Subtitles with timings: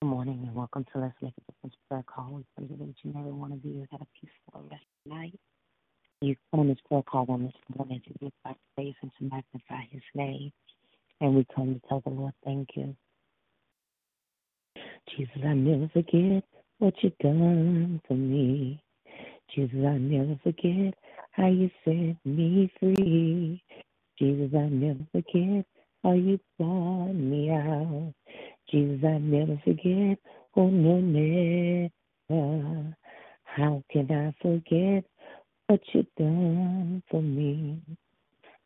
[0.00, 2.30] Good morning and welcome to Let's Make a Difference prayer call.
[2.30, 5.36] We pray that each and every one of you had a peaceful rest night.
[6.20, 9.24] You come on this prayer call on this morning to give back praise and to
[9.24, 10.52] magnify his name.
[11.20, 12.94] And we come to tell the Lord thank you.
[15.10, 16.44] Jesus, I never forget
[16.78, 18.80] what you've done for me.
[19.52, 20.94] Jesus, I never forget
[21.32, 23.60] how you set me free.
[24.16, 25.66] Jesus, I never forget
[26.04, 28.14] how you brought me out.
[28.70, 30.18] Jesus, I never forget.
[30.56, 32.96] Oh, no, never.
[33.44, 35.04] How can I forget
[35.68, 37.82] what you've done for me?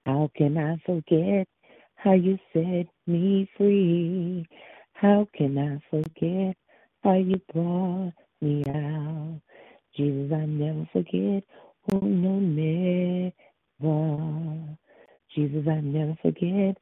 [0.07, 1.49] How can I forget
[1.97, 4.47] how you set me free?
[4.95, 6.57] How can I forget
[7.05, 9.41] how you brought me out?
[9.97, 11.45] Jesus, I never forget.
[11.93, 12.41] Oh, no,
[13.83, 14.79] never.
[15.35, 16.79] Jesus, I never forget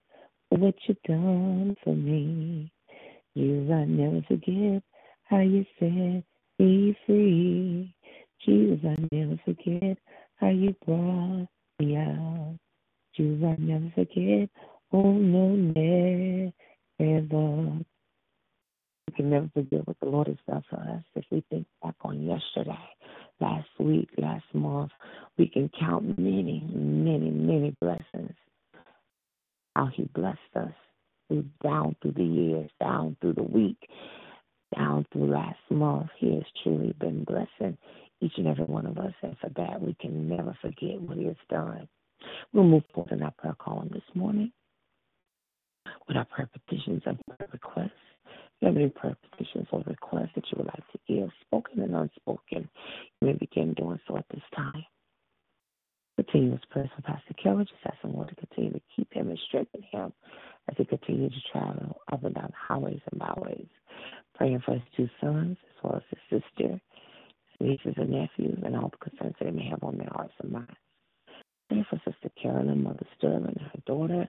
[0.51, 2.73] what you've done for me.
[3.37, 4.83] Jesus, I never forget
[5.25, 6.25] how you set
[6.59, 7.95] me free.
[8.45, 9.99] Jesus, I never forget
[10.37, 11.47] how you brought
[11.79, 12.59] me out.
[13.17, 14.49] Jesus, I never forget.
[14.93, 16.53] Oh, no, never.
[19.07, 21.05] We can never forget what the Lord has done for us.
[21.15, 22.79] If we think back on yesterday,
[23.41, 24.91] last week, last month,
[25.39, 28.35] we can count many, many, many blessings.
[29.77, 30.73] How He blessed us
[31.63, 33.89] down through the years, down through the week,
[34.75, 36.09] down through last month.
[36.19, 37.77] He has truly been blessing
[38.21, 41.27] each and every one of us, and for that we can never forget what He
[41.27, 41.89] has done.
[42.53, 44.53] We'll move forward in our prayer call this morning
[46.07, 47.91] with our prayer petitions and prayer requests.
[48.27, 51.81] If you have any prayer petitions or requests that you would like to give, spoken
[51.81, 52.69] and unspoken,
[53.21, 54.85] you may begin doing so at this time.
[56.21, 57.65] Continuous prayer for Pastor Kelly.
[57.65, 60.13] Just ask the Lord to continue to keep him and strengthen him
[60.69, 63.69] as he continues to travel up and down highways and byways.
[64.35, 66.79] Praying for his two sons as well as his sister,
[67.59, 70.53] nieces and nephews, and all the concerns that they may have on their hearts and
[70.53, 70.77] minds.
[71.71, 74.29] Praying for Sister Carolyn, Mother Sterling, and her daughter,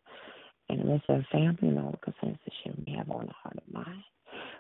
[0.70, 3.28] and the rest of her family, and all the concerns that she may have on
[3.28, 4.04] her heart and mind.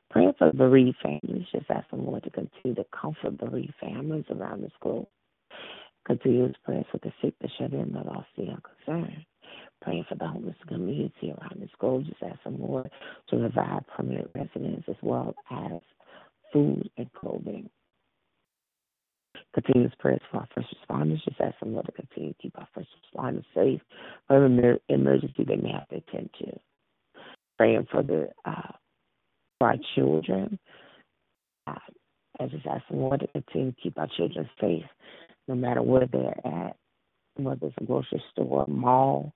[0.10, 1.48] Praying for bereaved families.
[1.54, 5.08] Just ask the Lord to continue to comfort bereaved families around this globe.
[6.06, 9.26] Continuous prayers for the sick, the shut in, the lost, the unconcerned.
[9.82, 12.06] Praying for the homeless community around this globe.
[12.06, 12.90] Just ask the Lord
[13.30, 15.80] to provide permanent residence as well as
[16.54, 17.70] food and clothing.
[19.54, 21.24] Continuous prayers for our first responders.
[21.26, 23.82] Just ask the Lord to continue to keep our first responders safe
[24.28, 26.60] for every emergency they may have to attend to.
[27.58, 28.72] Praying for the uh,
[29.60, 30.58] for our children.
[31.68, 31.76] Uh,
[32.40, 34.86] I just ask the Lord to continue to keep our children safe
[35.48, 36.78] no matter where they're at,
[37.38, 39.34] whether it's a grocery store, mall,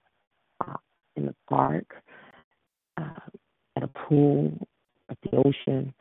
[0.68, 0.78] uh,
[1.18, 1.86] in the park,
[2.98, 3.20] uh,
[3.78, 4.68] at a pool,
[5.10, 5.94] at the ocean.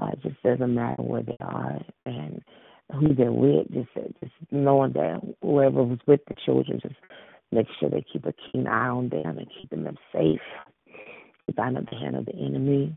[0.00, 2.42] Uh, it just doesn't matter where they are and
[2.94, 3.68] who they're with.
[3.72, 6.96] Just just knowing that whoever was with the children, just
[7.52, 10.40] make sure they keep a keen eye on them and keeping them safe.
[11.46, 12.96] Keep out of the hand of the enemy.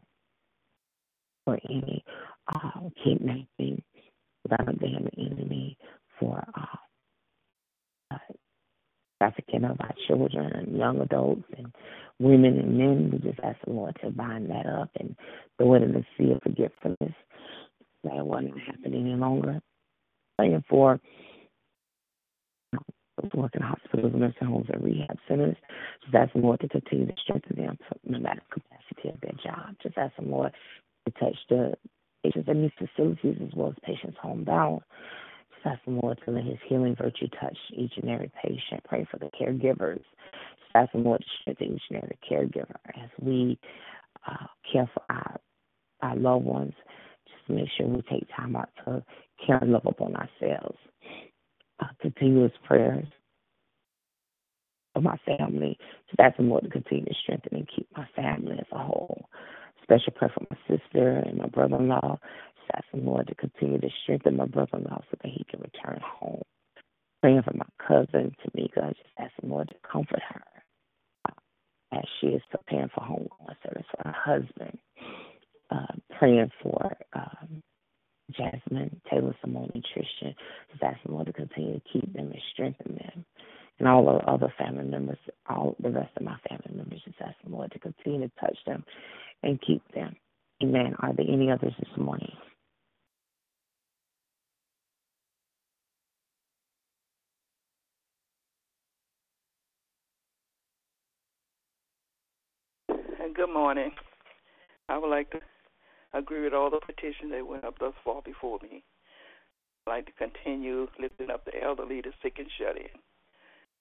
[1.45, 2.03] for any
[2.55, 3.83] uh, kidnapping,
[4.47, 5.77] violent day the enemy,
[6.19, 6.77] for uh,
[8.15, 8.17] uh,
[9.21, 11.73] trafficking of our children and young adults and
[12.19, 13.09] women and men.
[13.11, 15.15] We just ask the Lord to bind that up and
[15.57, 17.13] throw it in the sea of forgetfulness.
[18.03, 19.59] That it will not happen any longer.
[20.37, 20.99] Praying for
[23.21, 25.57] those who work in hospitals, nursing homes, and rehab centers.
[26.03, 29.33] Just ask the Lord to continue to strengthen them no matter the capacity of their
[29.43, 29.75] job.
[29.83, 30.53] Just ask the Lord
[31.05, 31.73] to touch the
[32.23, 34.81] patients in these facilities as well as patients homebound.
[35.63, 38.83] To let His healing virtue touch each and every patient.
[38.87, 40.01] Pray for the caregivers.
[40.73, 43.59] To strengthen each and every caregiver as we
[44.27, 45.39] uh, care for our
[46.01, 46.73] our loved ones.
[47.27, 49.03] Just make sure we take time out to
[49.45, 50.77] care and love upon ourselves.
[51.79, 53.05] Uh, continuous prayers
[54.93, 55.77] for my family.
[56.19, 59.25] Ask the Lord to continue to strengthen and keep my family as a whole.
[59.83, 62.19] Special prayer for my sister and my brother in law.
[62.71, 65.61] Just ask Lord to continue to strengthen my brother in law so that he can
[65.61, 66.41] return home.
[67.21, 68.89] Praying for my cousin, Tamika.
[68.89, 70.43] Just ask the Lord to comfort her
[71.27, 74.77] uh, as she is preparing for homegoing service for her husband.
[75.71, 77.61] Uh, praying for um,
[78.31, 80.35] Jasmine, Taylor, Simone, and Tristan.
[80.71, 83.25] Just ask the Lord to continue to keep them and strengthen them
[83.79, 85.17] and all the other family members,
[85.49, 88.57] all the rest of my family members, just ask the Lord to continue to touch
[88.65, 88.83] them
[89.41, 90.15] and keep them.
[90.61, 90.95] Amen.
[90.99, 92.31] Are there any others this morning?
[103.49, 103.91] Good morning.
[104.89, 105.39] I would like to
[106.13, 108.83] agree with all the petitions that went up thus far before me.
[109.87, 112.93] I'd like to continue lifting up the elderly, the sick, and shut in.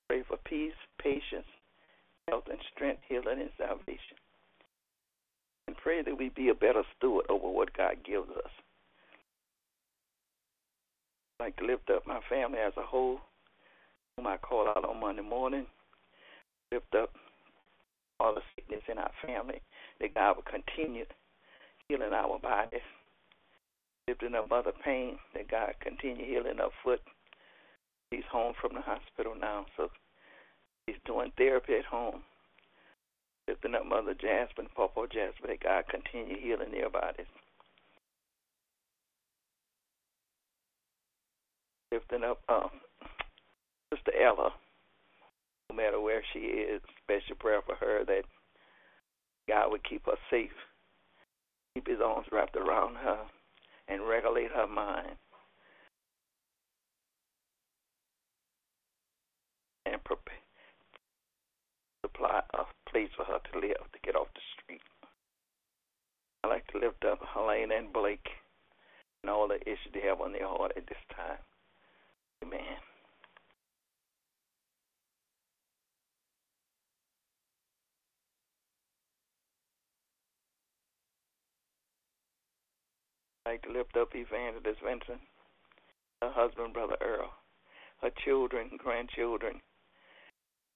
[0.09, 1.45] Pray for peace, patience,
[2.29, 4.17] health, and strength, healing, and salvation.
[5.67, 8.51] And pray that we be a better steward over what God gives us.
[11.39, 13.21] I'd like to lift up my family as a whole,
[14.17, 15.67] whom I call out on Monday morning.
[16.73, 17.11] Lift up
[18.21, 19.61] all the sickness in our family,
[20.01, 21.05] that God will continue
[21.89, 22.81] healing our bodies.
[24.07, 27.01] Lifting up Mother Pain, that God continue healing her foot
[28.11, 29.91] He's home from the hospital now, so
[30.87, 32.23] he's doing therapy at home.
[33.47, 37.27] Lifting up Mother Jasmine, Papa Jasmine, that God continue healing their bodies.
[41.93, 42.71] Lifting up um,
[43.93, 44.53] Sister Ella,
[45.71, 48.23] no matter where she is, special prayer for her that
[49.49, 50.51] God would keep her safe,
[51.75, 53.19] keep his arms wrapped around her,
[53.89, 55.17] and regulate her mind.
[59.91, 60.35] and prepare,
[62.05, 64.83] supply a place for her to live to get off the street.
[66.45, 68.29] I'd like to lift up Helena and Blake
[69.23, 71.39] and all the issues they have on their heart at this time.
[72.45, 72.61] Amen.
[83.38, 85.21] I'd like to lift up Evangelist Vincent,
[86.21, 87.31] her husband, Brother Earl,
[88.03, 89.63] her children, grandchildren,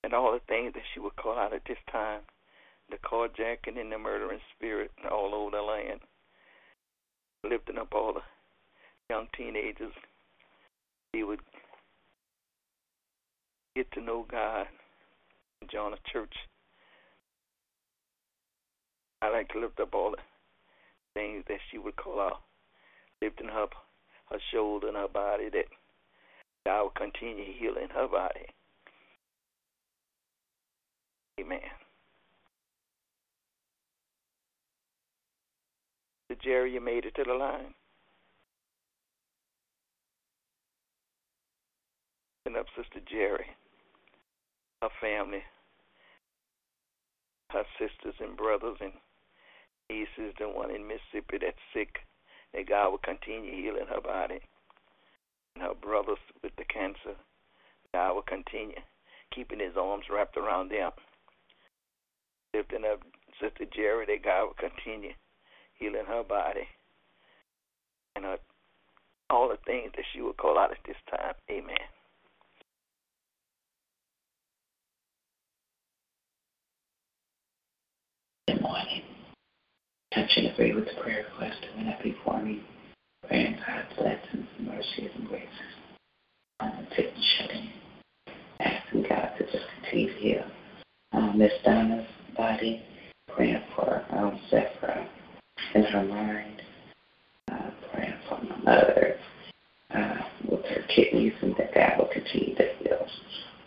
[0.02, 2.22] and all the things that she would call out at this time
[2.90, 6.00] the carjacking and the murdering spirit all over the land,
[7.44, 8.20] lifting up all the
[9.10, 9.92] young teenagers.
[11.12, 11.40] He would
[13.76, 14.66] get to know God
[15.60, 16.34] and join a church.
[19.20, 20.16] I like to lift up all the
[21.14, 22.40] things that she would call out,
[23.22, 23.70] lifting up
[24.30, 25.66] her shoulder and her body, that
[26.66, 28.46] God will continue healing her body.
[31.40, 31.60] Amen.
[36.28, 37.74] Sister Jerry, you made it to the line.
[42.46, 43.46] And up Sister Jerry,
[44.82, 45.42] her family,
[47.50, 48.92] her sisters and brothers and
[49.90, 51.98] nieces, the one in Mississippi that's sick,
[52.54, 54.40] that God will continue healing her body.
[55.54, 57.16] And her brothers with the cancer,
[57.92, 58.80] God will continue
[59.34, 60.92] keeping his arms wrapped around them
[62.54, 63.00] lifting up
[63.40, 65.12] Sister Jerry that God will continue
[65.74, 66.68] healing her body
[68.14, 68.38] and her,
[69.30, 71.34] all the things that she would call out at this time.
[71.50, 71.76] Amen.
[78.48, 79.02] Good morning.
[80.14, 82.62] Touch and agree with the prayer request that went up before me.
[83.28, 85.48] Praying God's blessings, mercies, and graces
[86.60, 87.70] on the sick and shut in.
[88.60, 90.44] Asking God to just continue to heal
[91.12, 92.82] um, Miss Donna's body,
[93.34, 95.06] praying for um, Zephyr
[95.74, 96.62] in her mind,
[97.50, 99.16] Uh, praying for my mother
[99.94, 100.16] uh,
[100.48, 103.06] with her kidneys, and that God will continue to heal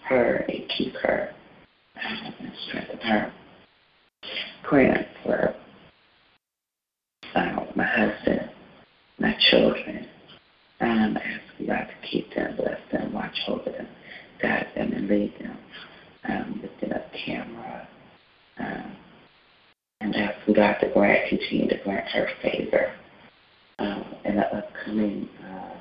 [0.09, 1.29] her and keep her
[1.97, 3.33] uh, and strengthen her.
[4.63, 5.54] Praying for
[7.35, 8.49] uh, my husband,
[9.19, 10.07] my children,
[10.81, 13.87] um, ask God to keep them, bless them, watch over them,
[14.41, 15.57] guide them, and lead them.
[16.27, 17.87] Um, lifting up camera.
[18.57, 18.95] Um,
[20.01, 22.93] and asking God to grant, continue to grant her favor
[23.79, 25.75] um, in the upcoming uh,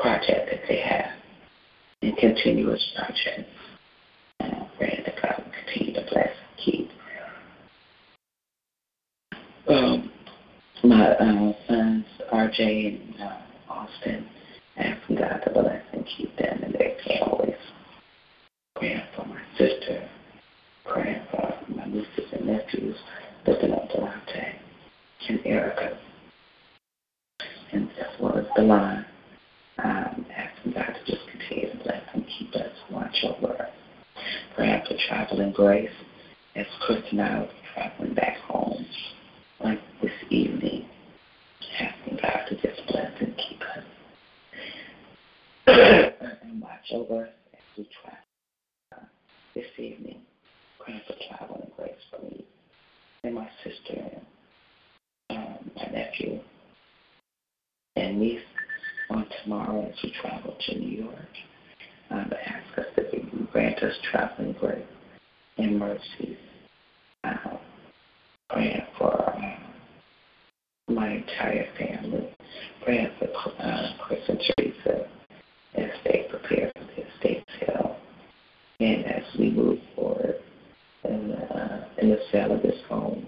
[0.00, 1.10] project that they have,
[2.02, 3.50] and continuous projects.
[4.40, 6.30] And I'm praying that God will continue to bless
[6.64, 6.90] keep.
[9.68, 10.12] Um,
[10.84, 14.24] my uh, sons, RJ and uh, Austin,
[14.76, 17.56] asking God to bless and keep them and their families.
[18.76, 20.08] Praying for my sister,
[20.84, 22.94] praying for my nieces and nephews,
[23.44, 24.54] lifting up Delante
[25.30, 25.98] and Erica,
[27.72, 29.04] and as well as line,
[29.82, 33.70] um, asking God to just continue to bless and keep us, watch over us.
[34.54, 35.90] Praying for traveling grace
[36.54, 38.86] as Chris and I will be traveling back home
[39.62, 40.86] like this evening,
[41.80, 43.84] asking God to just bless and keep us
[46.42, 48.18] and watch over us as we travel
[48.96, 49.04] uh,
[49.54, 50.20] this evening.
[50.78, 52.44] Praying for travel and grace for me
[53.24, 54.00] and my sister
[55.30, 56.38] and um, my nephew
[57.96, 58.40] and niece
[59.10, 61.14] on tomorrow as we travel to New York.
[62.10, 64.86] Um, ask us that you grant us traveling grace
[65.58, 66.38] and mercy.
[67.24, 67.58] Um,
[68.50, 69.35] praying for uh,
[71.28, 72.28] entire family.
[72.84, 73.28] Praying for
[73.58, 75.08] uh, Chris and Teresa
[75.74, 77.96] as they prepare for the estate sale
[78.80, 80.36] and as we move forward
[81.04, 83.26] in uh, in the sale of this home.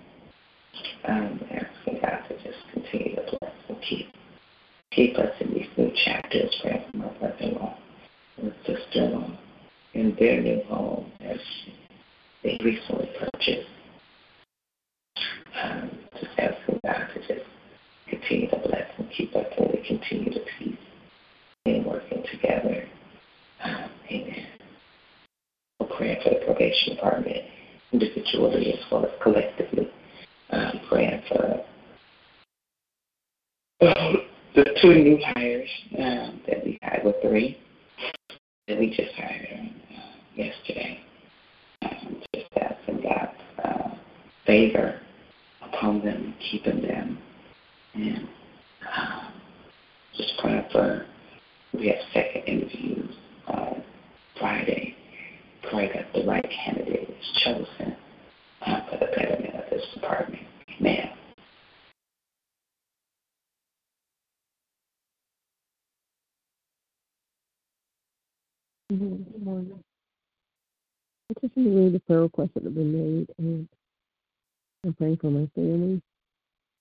[1.09, 4.09] Um, asking God to just continue to bless and keep
[4.93, 7.77] keep us in these new chapters, praying for my brother-in-law
[8.39, 9.39] and sister-in-law
[9.95, 11.39] in their new home as
[12.43, 13.69] they recently purchased.
[15.61, 15.91] Um,
[16.21, 17.47] just asking God to just
[18.09, 20.77] continue to bless and keep us and we continue to peace
[21.67, 22.85] and working together.
[23.65, 24.47] Um, amen.
[25.81, 27.45] We're praying for the probation department
[27.93, 29.89] individually as well as collectively.
[30.51, 31.63] Um, praying for
[33.83, 34.13] uh,
[34.55, 37.59] the two new hires um, that we had with three
[38.67, 41.01] that we just hired uh, yesterday.
[41.83, 43.95] Um, just asking God's uh,
[44.47, 45.01] favor
[45.61, 47.19] upon them, keeping them,
[47.93, 48.29] and
[48.97, 49.33] um,
[50.17, 51.05] just praying for.
[51.75, 53.15] We have second interviews
[53.47, 53.85] on
[54.41, 54.97] Friday.
[55.71, 57.97] Pray that the right candidate is chosen
[58.67, 60.43] uh, for the betterment of this department.
[60.81, 61.11] Amen.
[68.91, 69.83] Good morning.
[71.31, 73.69] I just want to read the prayer requests that have been made, and
[74.85, 76.01] I'm praying for my family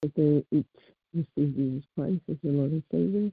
[0.02, 0.66] that they each
[1.14, 3.32] receive Jesus Christ as their Lord and Savior.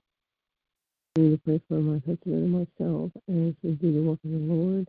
[1.16, 4.30] I need to pray for my husband and myself as we do the work of
[4.30, 4.88] the Lord,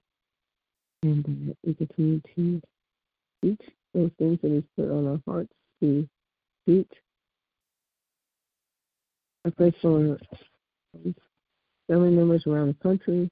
[1.06, 2.62] and that we continue to
[3.42, 3.62] teach
[3.94, 6.08] those things that He's put on our hearts to
[6.68, 6.92] teach.
[9.46, 10.18] I pray for
[11.88, 13.30] family members around the country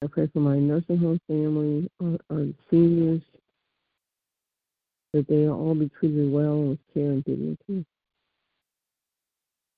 [0.00, 3.20] I pray for my nursing home family, our, our seniors,
[5.12, 7.84] that they all be treated well with care and dignity.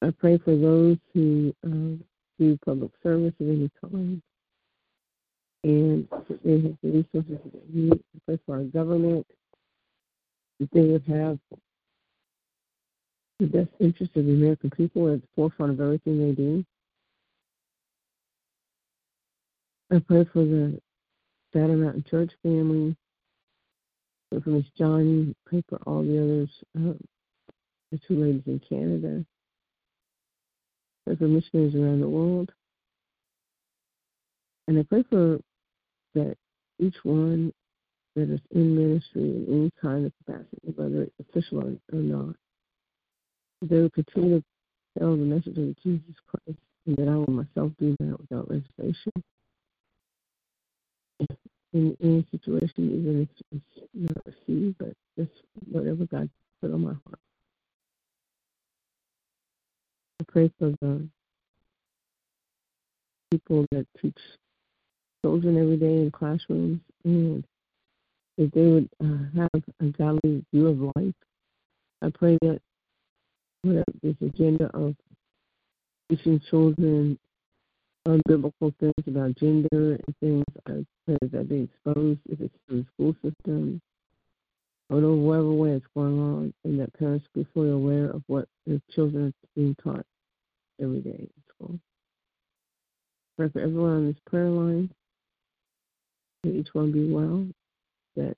[0.03, 2.05] I pray for those who uh,
[2.39, 4.21] do public service of any kind
[5.65, 6.09] and
[6.45, 8.01] they have the resources that they need.
[8.27, 9.27] Pray for our government,
[10.59, 11.39] that they would have
[13.39, 16.65] the best interest of the American people at the forefront of everything they do.
[19.93, 20.81] I pray for the
[21.53, 22.97] Shadow Mountain Church family.
[24.31, 25.35] Pray for Miss Johnny.
[25.47, 26.93] Pray for all the others, uh,
[27.91, 29.25] the two ladies in Canada.
[31.05, 32.53] Pray for missionaries around the world.
[34.69, 35.41] And I pray for
[36.15, 36.37] that
[36.79, 37.53] each one
[38.17, 42.35] that is in ministry in any kind of capacity, whether it's official or, or not,
[43.63, 44.45] they will continue to
[44.99, 49.13] tell the message of Jesus Christ, and that I will myself do that without reservation
[51.73, 55.31] in any situation, even if it's not received, but just
[55.71, 56.29] whatever God
[56.61, 57.19] put on my heart.
[60.21, 61.09] I pray for the
[63.31, 64.19] people that teach
[65.23, 67.45] children every day in classrooms and
[68.39, 71.15] that they would uh, have a godly view of life.
[72.03, 72.61] I pray that
[74.03, 74.95] this agenda of
[76.09, 77.19] teaching children
[78.09, 82.87] unbiblical things about gender and things I pray that they exposed if it's through the
[82.95, 83.81] school system
[84.89, 88.81] or whatever way it's going on, and that parents be fully aware of what their
[88.93, 90.05] children are being taught
[90.83, 91.79] every day in school.
[93.37, 94.91] Pray for everyone on this prayer line,
[96.43, 97.47] that each one be well,
[98.17, 98.37] that,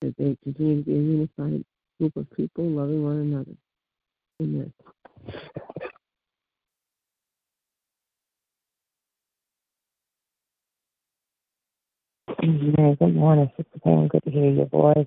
[0.00, 1.64] that they continue to be a unified
[1.98, 3.52] group of people loving one another.
[4.40, 4.72] Amen.
[12.40, 14.08] Good morning, Sister Pam.
[14.08, 15.06] Good to hear your voice.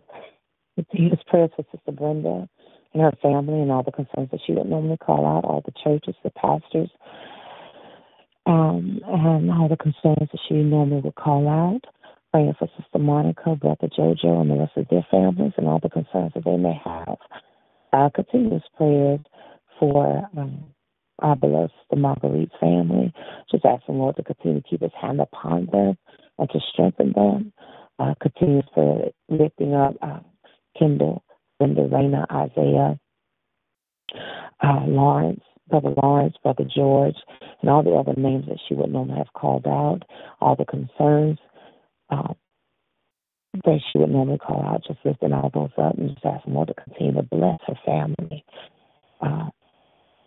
[0.76, 2.48] Good to hear this prayer for Sister Brenda
[2.94, 5.74] and her family and all the concerns that she would normally call out, all the
[5.84, 6.90] churches, the pastors,
[8.46, 11.82] um, and all the concerns that she normally would call out.
[12.32, 15.90] Praying for Sister Monica, Brother Jojo, and the rest of their families and all the
[15.90, 17.18] concerns that they may have.
[17.92, 19.20] Uh, continuous prayers
[19.78, 20.64] for um,
[21.20, 23.14] our beloved Sister Marguerite's family.
[23.52, 25.98] Just asking Lord to continue to keep his hand upon them
[26.40, 27.54] and to strengthen them.
[28.00, 30.20] Uh, continues for lifting up uh,
[30.80, 31.24] Kendall,
[31.60, 32.98] Linda, Raina, Isaiah,
[34.64, 37.16] uh, Lawrence, Brother Lawrence, Brother George,
[37.62, 40.02] and all the other names that she would normally have called out,
[40.40, 41.40] all the concerns
[42.10, 42.34] uh,
[43.66, 46.68] that she would normally call out, just lifting all those up and just asking Lord
[46.68, 48.46] to continue to bless her family.
[49.22, 49.50] Uh,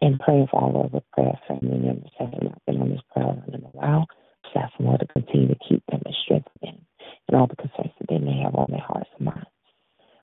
[0.02, 3.00] and praying for all of the prayer family members that have not been on this
[3.12, 4.06] prayer line in a while.
[4.44, 6.86] Just asking Lord to continue to keep them and strengthen them
[7.28, 9.53] and all the concerns that they may have on their hearts and minds.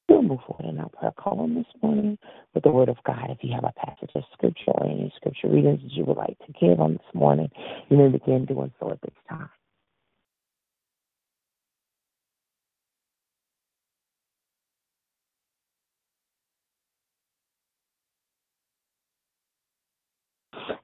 [0.09, 2.17] We'll move forward in our prayer column this morning
[2.53, 3.29] with the Word of God.
[3.29, 6.37] If you have a passage of Scripture or any Scripture readings that you would like
[6.39, 7.49] to give on this morning,
[7.89, 9.49] you may begin doing so at this time.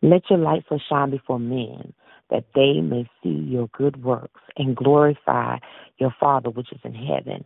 [0.02, 1.94] Let your light so shine before men
[2.30, 5.58] that they may see your good works and glorify
[5.98, 7.46] your Father which is in heaven.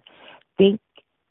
[0.57, 0.79] Think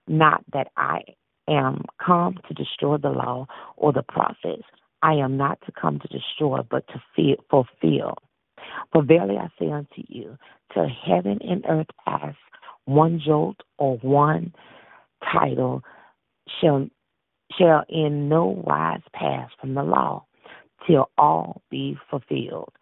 [0.06, 1.00] not that I
[1.48, 4.64] am come to destroy the law or the prophets.
[5.02, 8.18] I am not to come to destroy, but to fulfill.
[8.92, 10.36] For verily I say unto you,
[10.72, 12.34] till heaven and earth pass,
[12.84, 14.52] one jolt or one
[15.32, 15.82] title
[16.60, 16.86] shall
[17.58, 20.24] shall in no wise pass from the law
[20.86, 22.72] till all be fulfilled.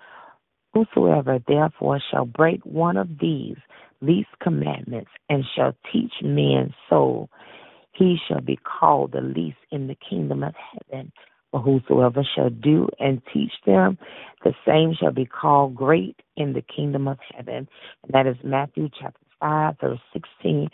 [0.79, 3.57] Whosoever therefore shall break one of these
[4.01, 7.29] least commandments and shall teach men so,
[7.93, 11.11] he shall be called the least in the kingdom of heaven.
[11.51, 13.99] But whosoever shall do and teach them,
[14.45, 17.69] the same shall be called great in the kingdom of heaven.
[18.05, 20.69] And that is Matthew chapter 5, verse 16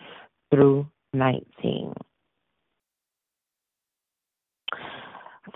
[0.51, 1.95] through 19.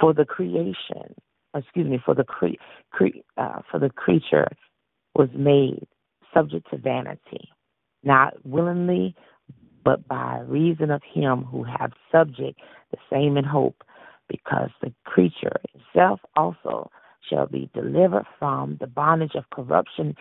[0.01, 1.15] For the creation
[1.55, 4.49] excuse me, for the cre- cre- uh, for the creature
[5.15, 5.87] was made
[6.35, 7.49] subject to vanity,
[8.03, 9.15] not willingly,
[9.85, 13.83] but by reason of him who hath subject the same in hope,
[14.29, 16.91] because the creature itself also
[17.29, 20.15] shall be delivered from the bondage of corruption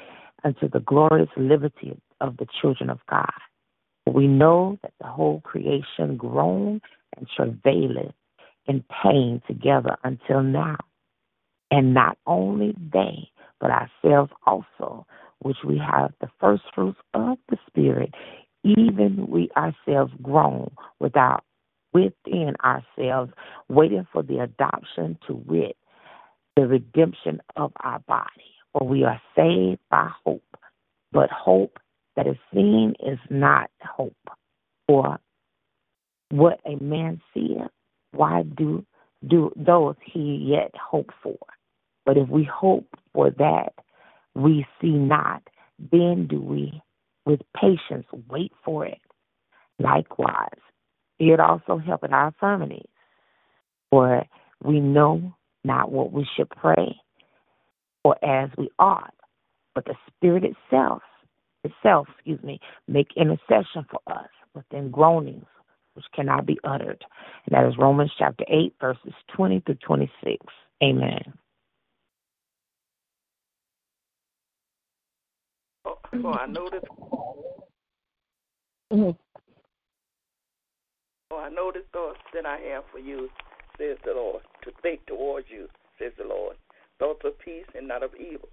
[0.44, 3.30] unto the glorious liberty of the children of God.
[4.06, 6.82] We know that the whole creation groan
[7.18, 8.13] and travaileth
[8.68, 10.78] in pain together until now.
[11.71, 15.06] And not only they, but ourselves also,
[15.39, 18.13] which we have the first fruits of the Spirit,
[18.63, 21.43] even we ourselves groan without
[21.93, 23.32] within ourselves,
[23.69, 25.77] waiting for the adoption to wit,
[26.56, 28.30] the redemption of our body.
[28.73, 30.58] For we are saved by hope,
[31.12, 31.80] but hope
[32.15, 34.15] that is seen is not hope.
[34.88, 35.19] For
[36.30, 37.58] what a man seeth,
[38.12, 38.86] why do
[39.27, 41.38] do those he yet hope for?
[42.08, 43.74] But if we hope for that
[44.34, 45.43] we see not,
[45.91, 46.82] then do we
[47.26, 49.02] with patience wait for it.
[49.78, 50.62] Likewise,
[51.20, 52.88] it also helpeth our infirmities,
[53.89, 54.24] for
[54.63, 55.34] we know
[55.65, 56.96] not what we should pray
[58.06, 59.13] or as we ought,
[59.76, 61.02] but the Spirit itself,
[61.65, 65.46] itself, excuse me, make intercession for us within groanings
[65.93, 67.04] which cannot be uttered.
[67.46, 70.46] And that is Romans chapter 8, verses 20 through 26.
[70.82, 71.34] Amen.
[76.21, 76.84] For I know this.
[78.91, 79.12] Mm-hmm.
[81.30, 83.30] For I know the thoughts that I have for you,
[83.78, 85.67] says the Lord, to think towards you,
[86.00, 86.56] says the Lord,
[87.00, 88.50] thoughts of peace and not of evil,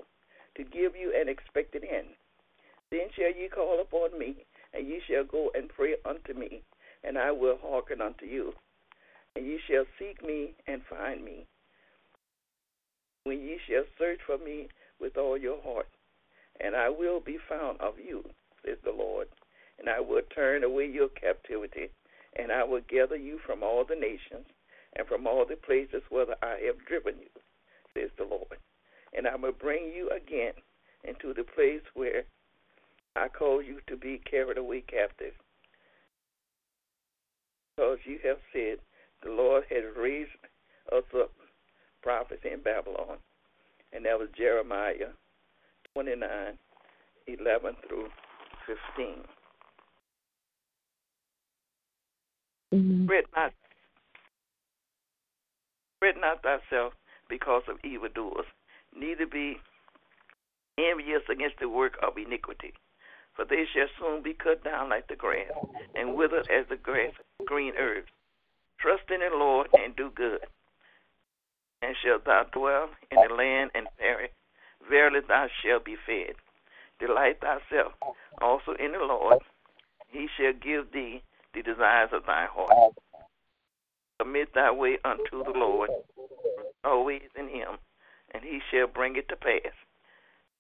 [0.56, 2.08] to give you an expected end.
[2.90, 6.62] Then shall ye call upon me, and ye shall go and pray unto me,
[7.04, 8.54] and I will hearken unto you.
[9.36, 11.46] and ye shall seek me and find me.
[13.24, 14.68] When ye shall search for me
[15.00, 15.88] with all your heart,
[16.60, 18.24] and I will be found of you,
[18.64, 19.28] says the Lord,
[19.78, 21.90] and I will turn away your captivity,
[22.36, 24.46] and I will gather you from all the nations
[24.96, 27.30] and from all the places where I have driven you,
[27.94, 28.58] says the Lord.
[29.16, 30.54] And I will bring you again
[31.04, 32.24] into the place where
[33.16, 35.34] I call you to be carried away captive.
[37.76, 38.78] Because you have said,
[39.22, 40.30] The Lord has raised
[40.92, 41.32] us up
[42.02, 43.18] prophets in Babylon.
[43.92, 45.14] And that was Jeremiah
[45.94, 46.58] 29
[47.28, 48.08] 11 through
[48.96, 49.14] 15.
[52.74, 53.06] Mm-hmm.
[53.36, 53.52] Not,
[56.20, 56.94] not thyself
[57.28, 58.46] because of evildoers,
[58.94, 59.56] neither be
[60.78, 62.74] envious against the work of iniquity.
[63.36, 65.50] For they shall soon be cut down like the grass,
[65.94, 67.12] and withered as the grass,
[67.46, 68.10] green herbs.
[68.80, 70.40] Trust in the Lord and do good,
[71.82, 74.30] and shalt thou dwell in the land and perish.
[74.88, 76.34] Verily thou shalt be fed.
[77.00, 77.92] Delight thyself
[78.40, 79.38] also in the Lord,
[80.08, 81.22] he shall give thee
[81.54, 82.94] the desires of thy heart.
[84.20, 85.90] Commit thy way unto the Lord,
[86.84, 87.78] always in him,
[88.32, 89.72] and he shall bring it to pass.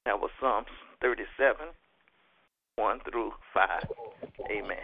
[0.04, 0.66] That was Psalms
[1.00, 1.66] 37,
[2.76, 3.68] 1 through 5.
[4.50, 4.78] Amen.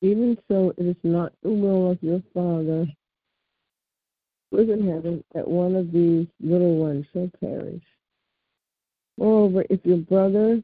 [0.00, 2.86] Even so, it is not the will of your Father
[4.56, 7.82] is in heaven that one of these little ones shall perish.
[9.18, 10.62] Moreover, if your brother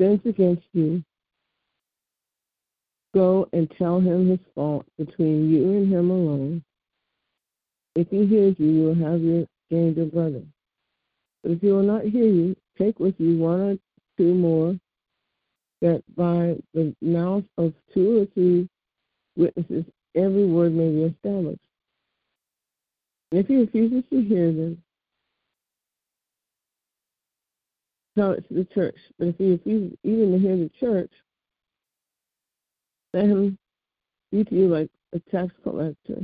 [0.00, 1.02] sins against you,
[3.14, 6.62] go and tell him his fault between you and him alone.
[7.94, 10.42] If he hears you, you will have your gained your brother.
[11.42, 13.76] But if he will not hear you, take with you one or
[14.16, 14.78] two more,
[15.80, 18.68] that by the mouth of two or three
[19.36, 21.60] witnesses every word may be established.
[23.32, 24.82] If he refuses to hear them,
[28.16, 28.96] tell it to the church.
[29.18, 31.10] But if he refuses even to hear the church,
[33.12, 33.58] let him
[34.30, 36.20] be to you like a tax collector.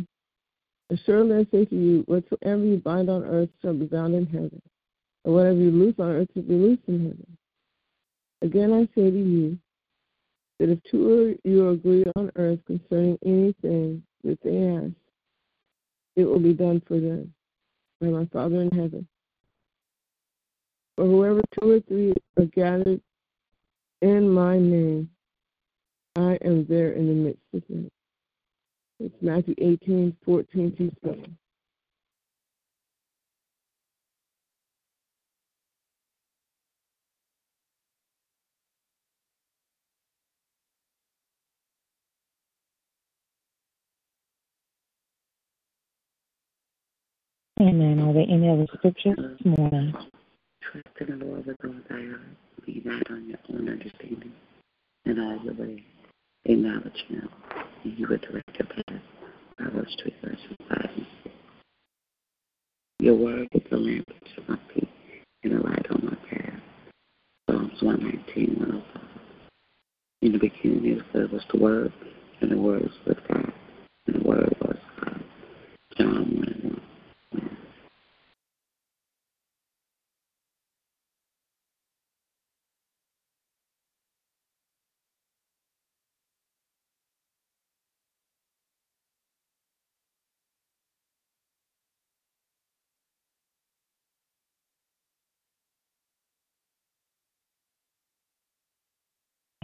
[0.91, 4.61] Assuredly, I say to you, whatsoever you bind on earth shall be bound in heaven,
[5.25, 7.37] and whatever you loose on earth shall be loosed in heaven.
[8.43, 9.59] Again I say to you,
[10.59, 14.95] that if two of you agree on earth concerning anything that they ask,
[16.17, 17.33] it will be done for them
[18.01, 19.07] by my Father in heaven.
[20.97, 23.01] For whoever two or three are gathered
[24.03, 25.11] in my name,
[26.17, 27.91] I am there in the midst of them.
[29.01, 31.39] It's Matthew 18, 14 to 7.
[47.63, 48.01] Amen.
[48.01, 49.95] Are there any other scriptures uh, this morning?
[50.63, 52.21] Trust in the Lord with all thy heart.
[52.67, 54.33] Be not on your own understanding.
[55.05, 55.81] In all your ways,
[56.45, 57.29] acknowledge him,
[57.85, 59.01] and he will direct your path.
[59.57, 61.35] Proverbs 3, verses 5 and 6.
[62.99, 64.89] Your word is a lamp unto my feet
[65.45, 66.61] and a light on my path.
[67.49, 69.03] Psalms 119, 105.
[70.23, 71.93] In the beginning there was the Word,
[72.41, 73.53] and the Word was with God,
[74.09, 75.23] and the Word was God.
[75.97, 76.72] John 1 and 1.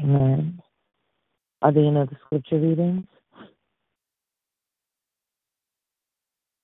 [0.08, 0.62] Amen.
[1.60, 3.04] Are there any other scripture readings?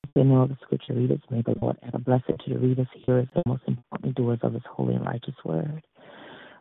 [0.04, 2.86] If there are other scripture readers, may the Lord add a blessing to the readers,
[3.04, 5.82] hearers, and most importantly, doers of his holy and righteous word.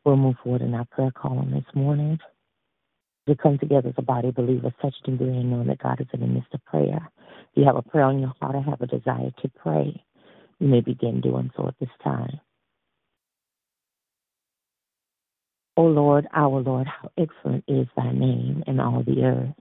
[0.03, 2.19] We'll move forward in our prayer column this morning.
[3.27, 4.73] We come together as a body of believers,
[5.05, 7.09] degree and knowing that God is in the midst of prayer.
[7.51, 10.03] If you have a prayer on your heart or have a desire to pray,
[10.59, 12.41] you may begin doing so at this time.
[15.75, 19.55] O Lord, our Lord, how excellent is thy name in all the earth.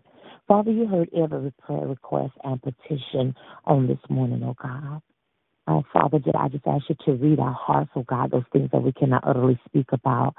[0.46, 5.00] Father, you heard every prayer request and petition on this morning, O God.
[5.68, 8.68] Oh, Father, did I just ask you to read our hearts, oh God, those things
[8.72, 10.34] that we cannot utterly speak about.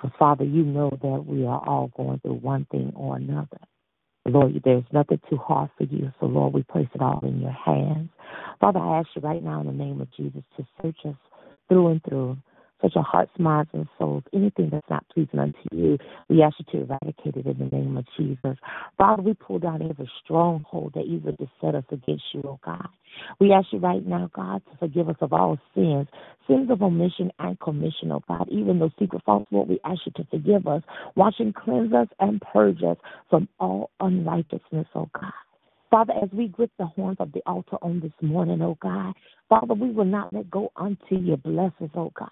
[0.00, 3.58] For Father, you know that we are all going through one thing or another.
[4.26, 6.10] Lord, there's nothing too hard for you.
[6.18, 8.08] So, Lord, we place it all in your hands.
[8.60, 11.16] Father, I ask you right now in the name of Jesus to search us
[11.68, 12.38] through and through
[12.82, 14.24] Touch our hearts, minds, and souls.
[14.34, 17.96] Anything that's not pleasing unto you, we ask you to eradicate it in the name
[17.96, 18.58] of Jesus.
[18.98, 22.88] Father, we pull down every stronghold that either set us against you, oh God.
[23.38, 26.08] We ask you right now, God, to forgive us of all sins,
[26.48, 28.48] sins of omission and commission, oh God.
[28.50, 30.82] Even those secret faults, Lord, we ask you to forgive us,
[31.14, 32.96] wash and cleanse us and purge us
[33.30, 35.32] from all unrighteousness, oh God.
[35.90, 39.14] Father, as we grip the horns of the altar on this morning, oh God,
[39.48, 42.30] Father, we will not let go until your blessings, oh God.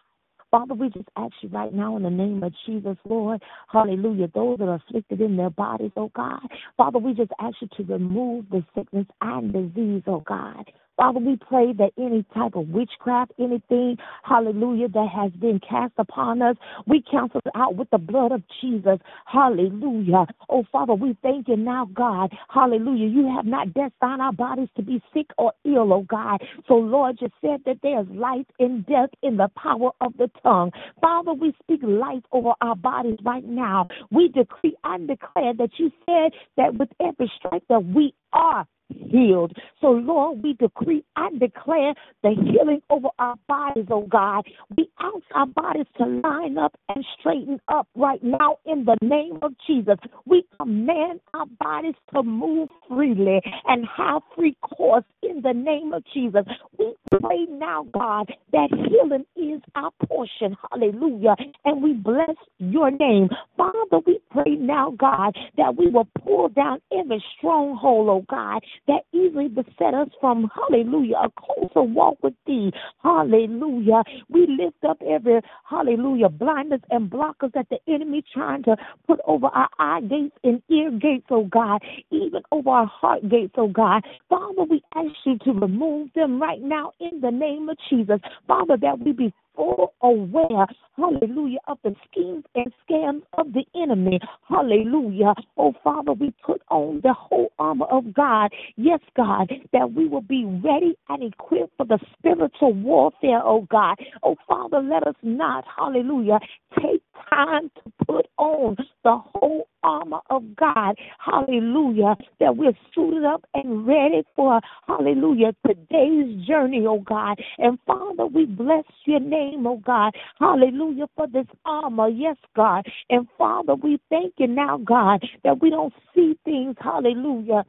[0.51, 4.59] Father, we just ask you right now in the name of Jesus, Lord, hallelujah, those
[4.59, 6.41] that are afflicted in their bodies, oh God.
[6.77, 10.65] Father, we just ask you to remove the sickness and disease, oh God.
[11.01, 16.43] Father, we pray that any type of witchcraft, anything, hallelujah, that has been cast upon
[16.43, 18.99] us, we cancel it out with the blood of Jesus.
[19.25, 20.27] Hallelujah.
[20.51, 22.31] Oh, Father, we thank you now, God.
[22.51, 23.07] Hallelujah.
[23.07, 26.43] You have not destined our bodies to be sick or ill, oh God.
[26.69, 30.71] So, Lord, you said that there's life and death in the power of the tongue.
[31.01, 33.89] Father, we speak life over our bodies right now.
[34.11, 39.57] We decree and declare that you said that with every stripe that we are healed.
[39.81, 44.45] So, Lord, we decree and declare the healing over our bodies, oh God.
[44.77, 49.39] We ask our bodies to line up and straighten up right now in the name
[49.43, 49.97] of Jesus.
[50.27, 56.03] We command our bodies to move freely and have free course in the name of
[56.13, 56.45] Jesus.
[56.79, 60.57] We pray now, God, that healing is our portion.
[60.71, 61.37] Hallelujah.
[61.65, 63.29] And we bless your name.
[63.57, 69.03] Father, we pray now, God, that we will pull down every stronghold, oh God, that
[69.13, 72.73] easily beset us from, hallelujah, a closer walk with thee.
[73.03, 74.03] Hallelujah.
[74.29, 79.47] We lift up every, hallelujah, blindness and blockers that the enemy trying to put over
[79.47, 84.05] our eye gates and ear gates, oh God, even over our heart gates, oh God.
[84.29, 88.21] Father, we ask you to remove them right now in the name of Jesus.
[88.47, 94.19] Father, that we be full aware, hallelujah, of the schemes and scams of the enemy.
[94.49, 95.35] Hallelujah.
[95.59, 98.51] Oh, Father, we put on the whole armor of God.
[98.77, 103.97] Yes, God, that we will be ready and equipped for the spiritual warfare, oh God.
[104.23, 106.39] Oh, Father, let us not, hallelujah,
[106.81, 110.97] take time to put on the whole armor of God.
[111.19, 112.17] Hallelujah.
[112.39, 117.41] That we're suited up and ready for, hallelujah, today's journey, oh God.
[117.59, 120.15] And Father, we bless your name, oh God.
[120.39, 122.09] Hallelujah for this armor.
[122.09, 122.87] Yes, God.
[123.09, 127.65] And Father, we thank you now, God, that we don't see things, hallelujah,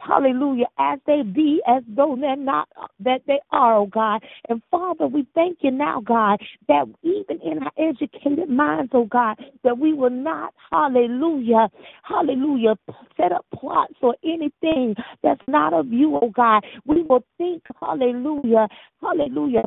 [0.00, 2.68] hallelujah, as they be, as though they're not,
[3.00, 4.22] that they are, oh God.
[4.48, 9.38] And Father, we thank you now, God, that even in our educated minds, oh God,
[9.64, 11.68] that we will not, hallelujah,
[12.02, 12.76] hallelujah,
[13.16, 16.64] set up plots or anything that's not of you, oh God.
[16.84, 18.68] We will think, hallelujah,
[19.00, 19.62] hallelujah,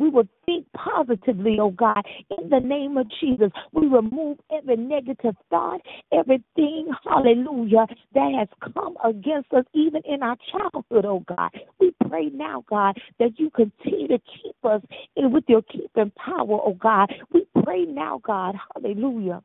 [0.00, 2.02] we will think positively, oh God,
[2.38, 3.50] in the name of Jesus.
[3.72, 5.80] We remove every negative thought,
[6.12, 11.50] everything, hallelujah, that has come against us, even in our childhood, oh God.
[11.78, 14.80] We pray now, God, that you continue to keep us
[15.16, 17.12] with your keeping power, oh God.
[17.32, 19.42] We pray now, God, hallelujah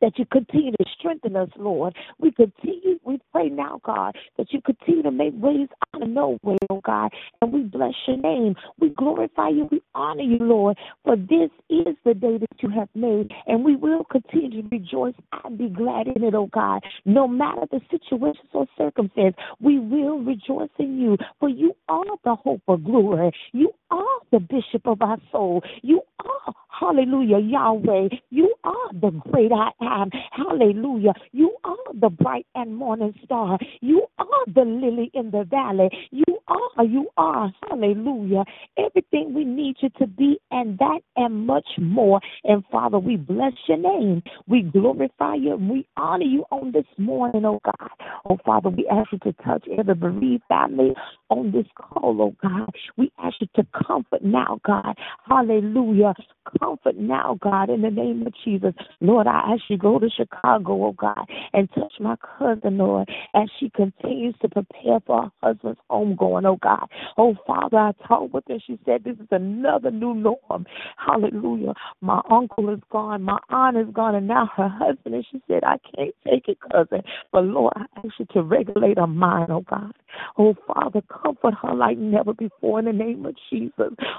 [0.00, 1.94] that you continue to strengthen us, Lord.
[2.18, 6.38] We continue, we pray now, God, that you continue to make ways out of no
[6.42, 8.54] way, oh God, and we bless your name.
[8.78, 12.88] We glorify you, we honor you, Lord, for this is the day that you have
[12.94, 15.14] made, and we will continue to rejoice
[15.44, 16.82] and be glad in it, oh God.
[17.04, 22.34] No matter the situations or circumstance, we will rejoice in you, for you are the
[22.34, 23.32] hope of glory.
[23.52, 25.62] You are the bishop of our soul.
[25.82, 28.08] You are, hallelujah, Yahweh.
[28.30, 30.10] You are the great I am.
[30.32, 31.12] Hallelujah.
[31.32, 33.58] You are the bright and morning star.
[33.80, 35.90] You are the lily in the valley.
[36.10, 38.44] You are, you are, hallelujah.
[38.78, 42.20] Everything we need you to be, and that and much more.
[42.44, 44.22] And Father, we bless your name.
[44.48, 47.90] We glorify you we honor you on this morning, oh God.
[48.28, 50.94] Oh Father, we ask you to touch every bereaved family
[51.30, 52.70] on this call, oh God.
[52.96, 54.96] We ask you to comfort now, God.
[55.26, 56.14] Hallelujah.
[56.60, 58.74] Comfort now, God, in the name of Jesus.
[59.00, 63.48] Lord, I ask you go to Chicago, oh God, and touch my cousin, Lord, as
[63.58, 66.88] she continues to prepare for her husband's homegoing, oh God.
[67.16, 68.58] Oh Father, I talked with her.
[68.66, 70.66] She said this is another new norm.
[70.96, 71.74] Hallelujah.
[72.00, 75.14] My uncle is gone, my aunt is gone, and now her husband.
[75.14, 77.02] And she said, I can't take it, cousin.
[77.32, 79.92] But Lord, I ask you to regulate her mind, oh God.
[80.38, 83.71] Oh Father, comfort her like never before in the name of Jesus.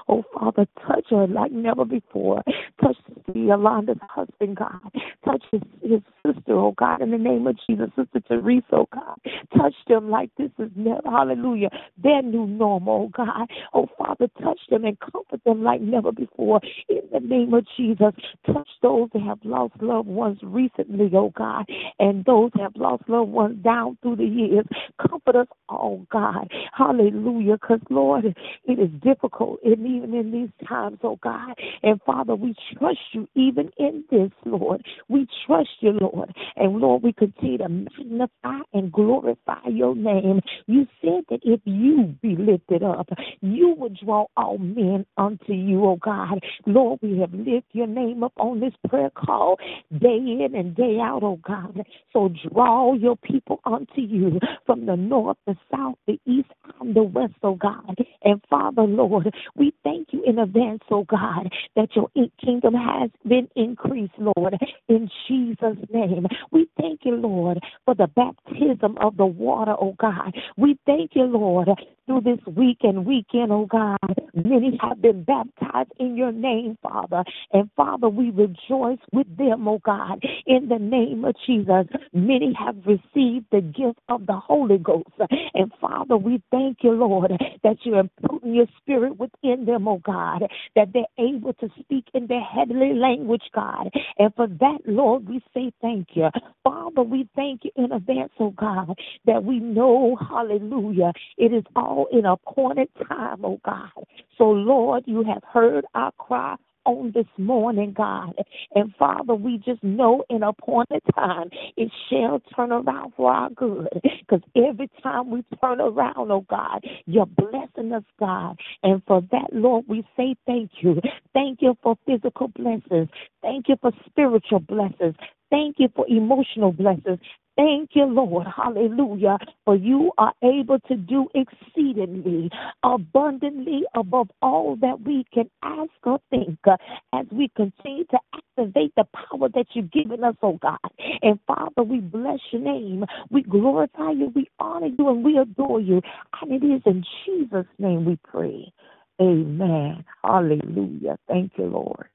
[0.07, 2.43] Oh Father, touch her like never before.
[2.81, 4.79] Touch the Yolanda's husband, God.
[5.25, 9.17] Touch his, his sister, oh God, in the name of Jesus, Sister Teresa, oh God.
[9.57, 11.69] Touch them like this is never, hallelujah,
[12.01, 13.49] their new normal, oh God.
[13.73, 16.59] Oh Father, touch them and comfort them like never before.
[16.89, 18.13] In the name of Jesus,
[18.45, 21.65] touch those that have lost loved ones recently, oh God,
[21.99, 24.65] and those that have lost loved ones down through the years.
[24.99, 26.51] Comfort us all, God.
[26.73, 27.53] Hallelujah.
[27.53, 31.53] Because, Lord, it is difficult, and even in these times, oh God.
[31.81, 34.85] And Father, we trust you even in this, Lord.
[35.09, 36.33] We trust you, Lord.
[36.55, 40.41] And Lord, we continue to magnify and glorify your name.
[40.67, 43.09] You said that if you be lifted up,
[43.41, 46.39] you will draw all men unto you, oh God.
[46.65, 49.57] Lord, we have lifted your name up on this prayer call
[49.99, 51.85] day in and day out, oh God.
[52.11, 57.03] So draw your people unto you from the north, the south, the east, and the
[57.03, 57.97] west, oh God.
[58.23, 62.09] And Father, Lord, we thank you in advance, oh God, that your
[62.43, 64.55] kingdom has been increased, Lord,
[64.87, 66.27] in Jesus' name.
[66.51, 70.33] We thank you, Lord, for the baptism of the water, oh God.
[70.57, 71.69] We thank you, Lord,
[72.05, 73.97] through this week and weekend, oh God.
[74.33, 77.23] Many have been baptized in your name, Father.
[77.51, 81.85] And Father, we rejoice with them, oh God, in the name of Jesus.
[82.13, 85.09] Many have received the gift of the Holy Ghost.
[85.53, 87.31] And Father, we thank you, Lord,
[87.63, 90.43] that you're putting your spirit within them, oh God,
[90.75, 93.89] that they're able to speak in their heavenly language, God.
[94.17, 96.29] And for that, Lord, we say thank you.
[96.63, 101.92] Father, we thank you in advance, oh God, that we know, hallelujah, it is all
[102.11, 103.89] in appointed time, oh God.
[104.37, 108.33] So, Lord, you have heard our cry on this morning, God.
[108.75, 113.87] And Father, we just know in appointed time it shall turn around for our good.
[114.19, 118.59] Because every time we turn around, oh God, you're blessing us, God.
[118.83, 120.99] And for that, Lord, we say thank you.
[121.33, 123.09] Thank you for physical blessings.
[123.41, 125.15] Thank you for spiritual blessings.
[125.49, 127.19] Thank you for emotional blessings.
[127.55, 128.47] Thank you, Lord.
[128.47, 129.37] Hallelujah.
[129.63, 132.49] For you are able to do exceedingly,
[132.81, 136.77] abundantly above all that we can ask or think uh,
[137.13, 140.79] as we continue to activate the power that you've given us, oh God.
[141.21, 143.05] And Father, we bless your name.
[143.29, 144.31] We glorify you.
[144.33, 146.01] We honor you and we adore you.
[146.41, 148.73] And it is in Jesus' name we pray.
[149.21, 150.03] Amen.
[150.23, 151.17] Hallelujah.
[151.27, 152.07] Thank you, Lord.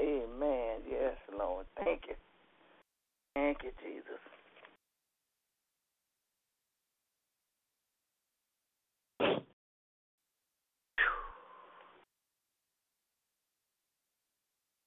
[0.00, 0.80] Amen.
[0.90, 1.66] Yes, Lord.
[1.76, 2.14] Thank you.
[3.34, 4.18] Thank you, Jesus.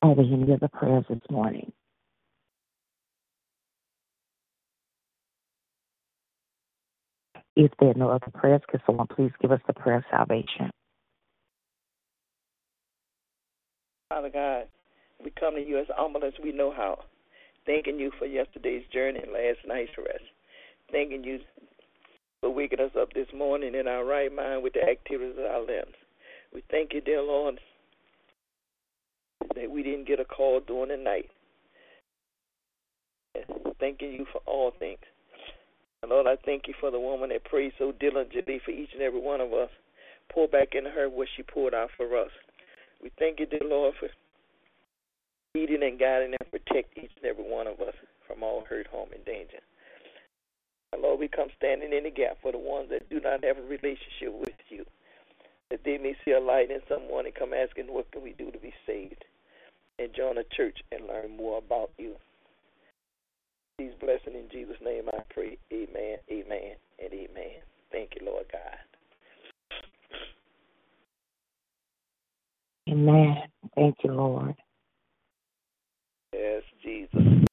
[0.02, 1.72] Are there any other prayers this morning?
[7.56, 10.70] If there are no other prayers, could someone please give us the prayer of salvation?
[14.10, 14.68] Father God,
[15.24, 17.00] we come to you as humble as we know how.
[17.66, 20.24] Thanking you for yesterday's journey and last night's rest.
[20.92, 21.40] Thanking you
[22.42, 25.62] for waking us up this morning in our right mind with the activities of our
[25.62, 25.96] limbs.
[26.54, 27.60] We thank you, dear Lord,
[29.56, 31.30] that we didn't get a call during the night.
[33.80, 35.00] Thanking you for all things.
[36.02, 39.02] And Lord, I thank you for the woman that prayed so diligently for each and
[39.02, 39.70] every one of us.
[40.32, 42.30] Pour back into her what she poured out for us.
[43.02, 44.08] We thank you, dear Lord, for
[45.56, 47.96] leading and guiding and protect each and every one of us
[48.28, 49.60] from all hurt, harm, and danger.
[51.02, 53.62] Lord, we come standing in the gap for the ones that do not have a
[53.62, 54.86] relationship with you,
[55.70, 58.52] that they may see a light in someone and come asking, what can we do
[58.52, 59.24] to be saved?
[59.98, 62.16] And join a church and learn more about you.
[63.78, 65.58] These blessings in Jesus' name I pray.
[65.72, 67.60] Amen, amen, and amen.
[67.92, 68.78] Thank you, Lord God.
[72.90, 73.44] Amen.
[73.76, 74.56] Thank you, Lord.
[76.38, 77.46] Yes, Jesus.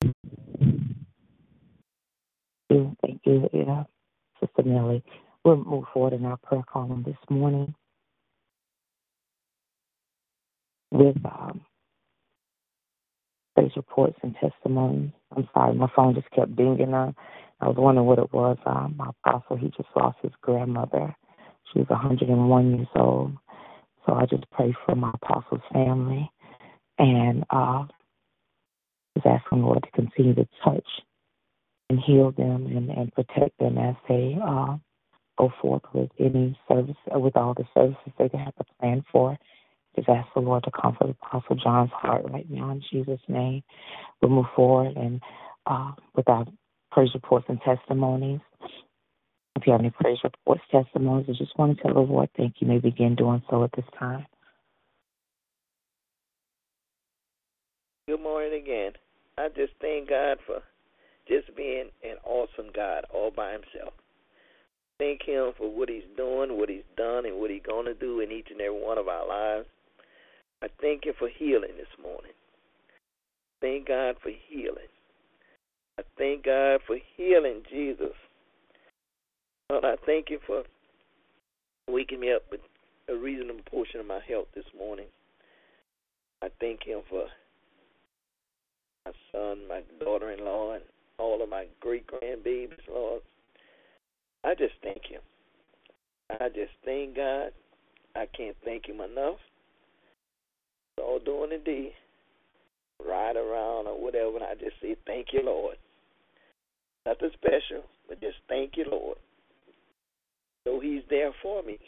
[2.69, 3.85] Thank you, yeah,
[4.41, 5.05] Sister Millie.
[5.45, 7.75] We'll move forward in our prayer column this morning
[10.91, 11.61] with um,
[13.55, 15.11] praise reports and testimonies.
[15.37, 16.95] I'm sorry, my phone just kept dinging.
[16.95, 17.13] Uh,
[17.61, 18.59] I was wondering what it was.
[18.67, 21.15] Um, my apostle, he just lost his grandmother.
[21.73, 23.33] She was 101 years old.
[24.07, 26.31] So I just pray for my apostle's family
[26.99, 27.85] and uh,
[29.15, 30.87] just asking Lord to continue to touch
[31.91, 34.77] and heal them and, and protect them as they uh,
[35.39, 39.37] go forth with any service, with all the services they have to plan for.
[39.97, 43.63] Just ask the Lord to comfort Apostle John's heart right now in Jesus' name.
[44.21, 45.21] We'll move forward and
[45.67, 46.47] uh, with our
[46.91, 48.41] praise reports and testimonies.
[49.57, 52.55] If you have any praise reports, testimonies, or just want to tell the Lord thank
[52.61, 54.27] you, may begin doing so at this time.
[58.09, 58.93] Good morning again.
[59.39, 60.61] I just thank God for
[61.29, 63.93] just being an awesome God all by himself.
[64.99, 68.19] Thank him for what he's doing, what he's done, and what he's going to do
[68.19, 69.69] in each and every one of our lives.
[70.63, 72.33] I thank you for healing this morning.
[73.61, 74.91] Thank God for healing.
[75.97, 78.17] I thank God for healing, Jesus.
[79.71, 80.65] Lord, I thank you for
[81.89, 82.63] waking me up with
[83.09, 85.07] a reasonable portion of my health this morning.
[86.43, 87.27] I thank Him for
[89.05, 90.83] my son, my daughter in law, and
[91.19, 93.23] all of my great grandbabies, Lord.
[94.45, 95.21] I just thank Him.
[96.31, 97.53] I just thank God.
[98.15, 99.39] I can't thank Him enough.
[100.99, 101.93] All doing the day,
[103.05, 105.77] ride around or whatever, and I just say, Thank you, Lord.
[107.07, 109.19] Nothing special, but just thank you, Lord.
[110.65, 111.79] So He's there for me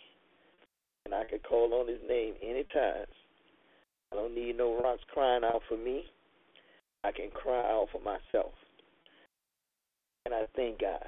[1.04, 3.06] and I can call on his name any anytime.
[4.12, 6.04] I don't need no rocks crying out for me.
[7.04, 8.52] I can cry out for myself.
[10.24, 11.04] And I thank God.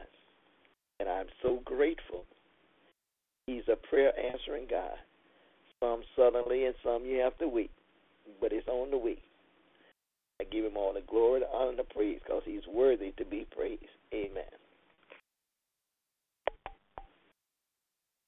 [1.00, 2.24] And I'm so grateful.
[3.46, 4.96] He's a prayer answering God.
[5.82, 7.70] Some suddenly and some you have to wait.
[8.40, 9.18] But it's on the way.
[10.40, 13.24] I give him all the glory, the honor, and the praise because he's worthy to
[13.24, 13.82] be praised.
[14.12, 14.44] Amen.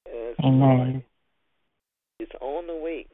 [0.07, 0.61] Yes, Amen.
[0.61, 1.03] Lord.
[2.21, 3.07] It's on the way.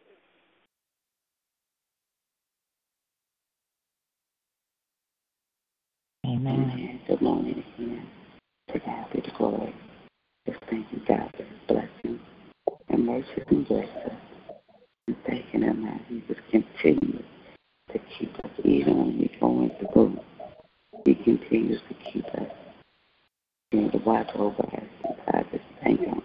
[6.35, 7.01] Amen.
[7.07, 8.09] Good morning again.
[8.73, 9.73] To God be the glory.
[10.49, 12.21] Just thank you, God, for his blessings
[12.89, 14.19] and mercy and blessings.
[15.07, 17.25] And thanking him that he just continues
[17.93, 20.19] to keep us even when we go into gloom.
[21.05, 22.51] He continues to keep us.
[23.71, 24.83] You to watch over us.
[25.05, 26.21] And I just thank him.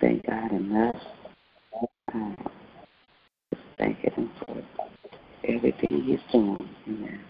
[0.00, 0.96] Thank God enough.
[2.12, 2.34] Uh,
[3.54, 4.60] just thanking him for
[5.48, 6.68] everything he's doing.
[6.88, 7.20] Amen.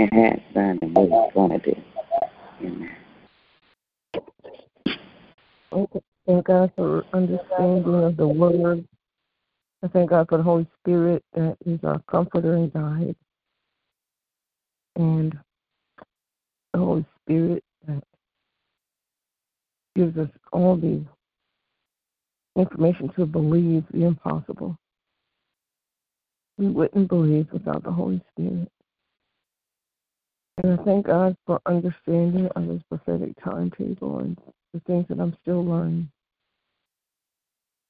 [0.00, 1.74] And has done and what he's going to do.
[2.62, 2.96] Amen.
[6.26, 8.88] Thank God for understanding of the word.
[9.84, 13.14] I thank God for the Holy Spirit that is our comforter and guide.
[14.96, 15.38] And
[16.72, 18.02] the Holy Spirit that
[19.94, 21.04] gives us all the
[22.56, 24.78] information to believe the impossible.
[26.56, 28.70] We wouldn't believe without the Holy Spirit.
[30.62, 34.38] And I thank God for understanding of his prophetic timetable and
[34.74, 36.10] the things that I'm still learning.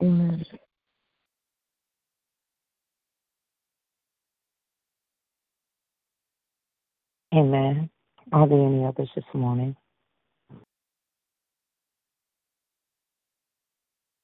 [0.02, 0.44] Amen.
[7.34, 7.90] Amen.
[8.32, 9.76] Are there any others this morning?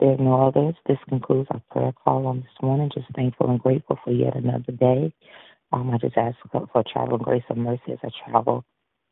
[0.00, 0.74] There are no others.
[0.88, 2.90] This concludes our prayer call on this morning.
[2.94, 5.14] Just thankful and grateful for yet another day.
[5.72, 8.64] Um, I just ask for, travel grace and mercy as I travel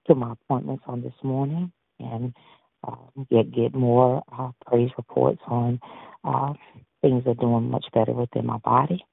[0.06, 2.34] to my appointments on this morning and
[2.86, 5.80] um, get get more uh, praise reports on
[6.24, 6.52] uh,
[7.02, 9.04] things are doing much better within my body.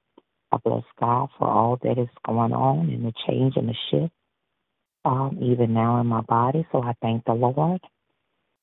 [0.52, 4.12] I bless God for all that is going on and the change and the shift,
[5.04, 6.66] um, even now in my body.
[6.72, 7.80] So I thank the Lord.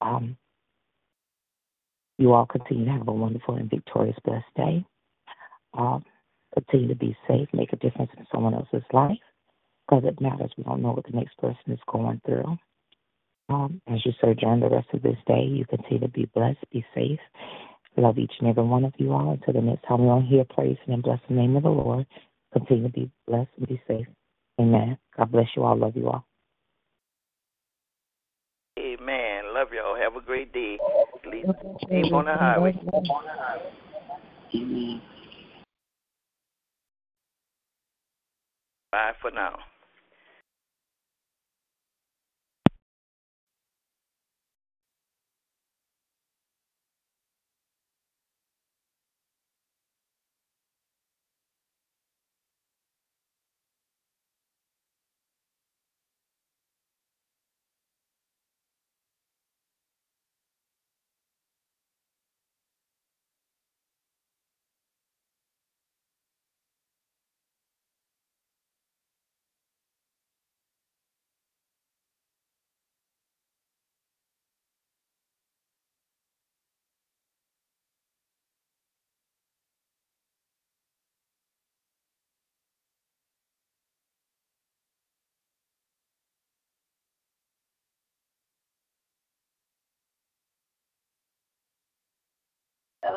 [0.02, 0.38] Um,
[2.18, 4.86] you all continue to have a wonderful and victorious, blessed day.
[5.78, 6.04] Um,
[6.54, 9.18] continue to be safe, make a difference in someone else's life
[9.88, 10.52] because it matters.
[10.58, 12.58] We don't know what the next person is going through.
[13.50, 16.86] Um, as you sojourn the rest of this day, you continue to be blessed, be
[16.93, 17.20] safe.
[17.97, 19.32] Love each and every one of you all.
[19.32, 22.06] Until the next time we on here, praise and bless the name of the Lord.
[22.54, 24.06] Continue to be blessed and be safe.
[24.60, 24.97] Amen.
[25.18, 25.78] God bless you all.
[25.78, 26.26] Love you all.
[28.78, 29.54] Amen.
[29.54, 29.95] Love y'all.
[29.95, 30.78] Have a great day.
[31.24, 31.45] Sleep
[31.89, 32.80] safe on the highway.
[34.56, 35.02] Amen.
[38.92, 39.68] Bye for now.